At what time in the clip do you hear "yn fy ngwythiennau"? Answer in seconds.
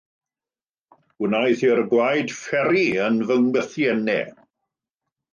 3.09-4.33